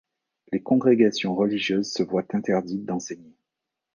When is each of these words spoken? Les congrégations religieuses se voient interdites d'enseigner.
Les 0.51 0.63
congrégations 0.63 1.35
religieuses 1.35 1.93
se 1.93 2.01
voient 2.01 2.25
interdites 2.33 2.85
d'enseigner. 2.85 3.35